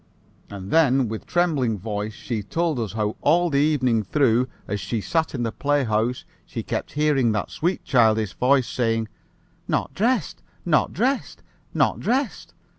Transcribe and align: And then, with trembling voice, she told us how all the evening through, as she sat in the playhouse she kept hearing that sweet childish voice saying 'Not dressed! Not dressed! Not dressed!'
And 0.49 0.71
then, 0.71 1.07
with 1.09 1.27
trembling 1.27 1.77
voice, 1.77 2.15
she 2.15 2.41
told 2.41 2.79
us 2.79 2.93
how 2.93 3.17
all 3.21 3.51
the 3.51 3.59
evening 3.59 4.01
through, 4.01 4.47
as 4.67 4.79
she 4.79 4.99
sat 4.99 5.35
in 5.35 5.43
the 5.43 5.51
playhouse 5.51 6.25
she 6.43 6.63
kept 6.63 6.93
hearing 6.93 7.33
that 7.33 7.51
sweet 7.51 7.83
childish 7.83 8.33
voice 8.33 8.67
saying 8.67 9.09
'Not 9.67 9.93
dressed! 9.93 10.41
Not 10.65 10.91
dressed! 10.91 11.43
Not 11.75 11.99
dressed!' 11.99 12.55